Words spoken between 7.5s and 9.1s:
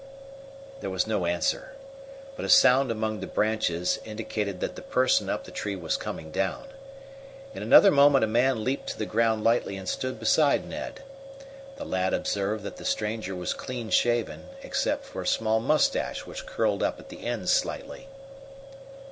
In another moment a man leaped to the